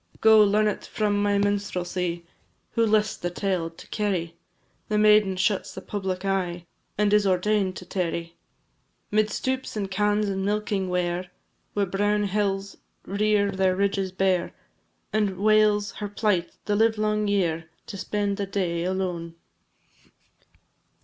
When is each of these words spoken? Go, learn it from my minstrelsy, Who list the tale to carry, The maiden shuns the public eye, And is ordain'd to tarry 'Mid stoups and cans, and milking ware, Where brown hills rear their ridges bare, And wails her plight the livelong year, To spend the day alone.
Go, 0.19 0.43
learn 0.43 0.65
it 0.67 0.83
from 0.83 1.21
my 1.21 1.37
minstrelsy, 1.37 2.25
Who 2.71 2.87
list 2.87 3.21
the 3.21 3.29
tale 3.29 3.69
to 3.69 3.87
carry, 3.89 4.35
The 4.89 4.97
maiden 4.97 5.35
shuns 5.35 5.75
the 5.75 5.81
public 5.81 6.25
eye, 6.25 6.65
And 6.97 7.13
is 7.13 7.27
ordain'd 7.27 7.75
to 7.75 7.85
tarry 7.85 8.35
'Mid 9.11 9.29
stoups 9.29 9.77
and 9.77 9.91
cans, 9.91 10.27
and 10.27 10.43
milking 10.43 10.89
ware, 10.89 11.29
Where 11.73 11.85
brown 11.85 12.23
hills 12.23 12.77
rear 13.05 13.51
their 13.51 13.75
ridges 13.75 14.11
bare, 14.11 14.55
And 15.13 15.37
wails 15.37 15.91
her 15.91 16.09
plight 16.09 16.51
the 16.65 16.75
livelong 16.75 17.27
year, 17.27 17.69
To 17.85 17.95
spend 17.95 18.37
the 18.37 18.47
day 18.47 18.83
alone. 18.83 19.35